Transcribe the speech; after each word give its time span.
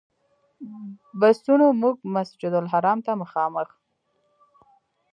بسونو 1.19 1.67
موږ 1.81 1.95
مسجدالحرام 2.15 2.99
ته 3.05 3.11
مخامخ. 3.21 3.69